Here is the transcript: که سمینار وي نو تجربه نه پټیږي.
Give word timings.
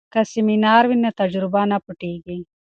که 0.13 0.21
سمینار 0.33 0.83
وي 0.87 0.95
نو 1.03 1.09
تجربه 1.19 1.61
نه 1.71 1.77
پټیږي. 1.85 2.37